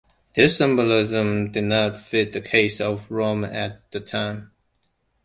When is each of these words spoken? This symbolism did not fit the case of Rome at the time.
This 0.33 0.57
symbolism 0.57 1.51
did 1.51 1.65
not 1.65 1.99
fit 1.99 2.33
the 2.33 2.41
case 2.41 2.81
of 2.81 3.11
Rome 3.11 3.43
at 3.43 3.91
the 3.91 3.99
time. 3.99 4.51